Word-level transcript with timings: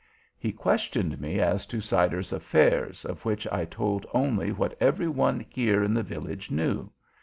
He 0.35 0.51
questioned 0.51 1.19
me 1.21 1.39
as 1.39 1.67
to 1.67 1.79
Siders' 1.79 2.33
affairs, 2.33 3.05
of 3.05 3.23
which 3.23 3.45
I 3.51 3.65
told 3.65 4.07
only 4.15 4.51
what 4.51 4.75
every 4.81 5.07
one 5.07 5.45
here 5.47 5.83
in 5.83 5.93
the 5.93 6.01
village 6.01 6.49
knew. 6.49 6.89